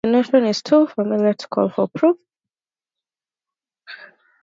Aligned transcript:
The 0.03 0.09
notion 0.09 0.45
is 0.45 0.63
too 0.63 0.87
familiar 0.87 1.35
to 1.35 1.47
call 1.47 1.69
for 1.69 1.87
proof. 1.87 2.17